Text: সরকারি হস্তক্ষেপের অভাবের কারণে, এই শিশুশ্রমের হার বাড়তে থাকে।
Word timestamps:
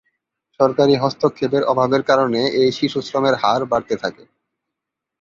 সরকারি 0.59 0.93
হস্তক্ষেপের 0.95 1.63
অভাবের 1.63 2.03
কারণে, 2.09 2.41
এই 2.61 2.69
শিশুশ্রমের 2.77 3.35
হার 3.41 3.61
বাড়তে 3.71 3.95
থাকে। 4.03 4.23